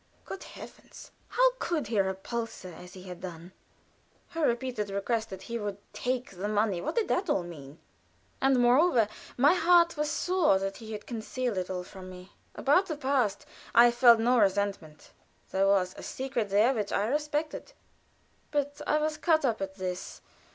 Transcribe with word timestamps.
Good 0.25 0.43
heavens! 0.45 1.11
How 1.27 1.51
could 1.59 1.85
he 1.85 1.99
repulse 2.01 2.63
her 2.63 2.73
as 2.73 2.95
he 2.95 3.03
had 3.03 3.21
done? 3.21 3.51
Her 4.29 4.47
repeated 4.47 4.89
request 4.89 5.29
that 5.29 5.43
he 5.43 5.59
would 5.59 5.77
take 5.93 6.31
that 6.31 6.47
money 6.47 6.81
what 6.81 6.95
did 6.95 7.11
it 7.11 7.29
all 7.29 7.43
mean? 7.43 7.77
And, 8.41 8.57
moreover, 8.59 9.07
my 9.37 9.53
heart 9.53 9.97
was 9.97 10.09
sore 10.09 10.57
that 10.57 10.77
he 10.77 10.93
had 10.93 11.05
concealed 11.05 11.59
it 11.59 11.69
all 11.69 11.83
from 11.83 12.09
me. 12.09 12.31
About 12.55 12.87
the 12.87 12.97
past 12.97 13.45
I 13.75 13.91
felt 13.91 14.19
no 14.19 14.39
resentment; 14.39 15.11
there 15.51 15.67
was 15.67 15.93
a 15.95 16.01
secret 16.01 16.49
there 16.49 16.73
which 16.73 16.91
I 16.91 17.05
respected; 17.05 17.73
but 18.49 18.81
I 18.87 18.97
was 18.97 19.17
cut 19.17 19.45
up 19.45 19.61
at 19.61 19.75
this. 19.75 20.21